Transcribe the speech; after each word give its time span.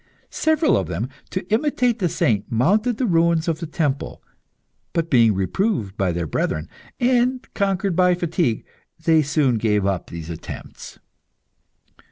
Several 0.31 0.77
of 0.77 0.87
them, 0.87 1.09
to 1.29 1.47
imitate 1.53 1.99
the 1.99 2.09
saint, 2.09 2.51
mounted 2.51 2.97
the 2.97 3.05
ruins 3.05 3.47
of 3.47 3.59
the 3.59 3.67
temple; 3.67 4.23
but, 4.93 5.11
being 5.11 5.35
reproved 5.35 5.95
by 5.95 6.11
their 6.11 6.25
brethren, 6.25 6.67
and 6.99 7.47
conquered 7.53 7.95
by 7.95 8.15
fatigue, 8.15 8.65
they 9.05 9.21
soon 9.21 9.59
gave 9.59 9.85
up 9.85 10.07
these 10.09 10.31
attempts. 10.31 10.97